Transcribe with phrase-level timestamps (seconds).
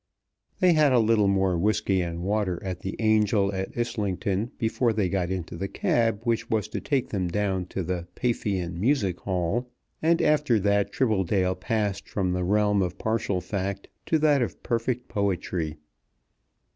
[0.61, 5.09] They had a little more whiskey and water at the Angel at Islington before they
[5.09, 9.69] got into the cab which was to take them down to the Paphian Music Hall,
[10.01, 15.07] and after that Tribbledale passed from the realm of partial fact to that of perfect
[15.07, 15.77] poetry.